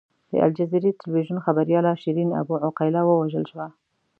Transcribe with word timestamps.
د 0.31 0.33
الجزیرې 0.45 0.91
ټلویزیون 0.99 1.39
خبریاله 1.45 1.91
شیرین 2.01 2.29
ابو 2.41 2.55
عقیله 2.67 3.01
ووژل 3.05 3.43
شوه. 3.51 3.67